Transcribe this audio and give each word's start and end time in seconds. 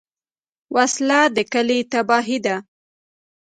وسله 0.75 1.19
د 1.35 1.37
کلي 1.53 1.79
تباهي 1.91 2.37
ده 2.45 2.55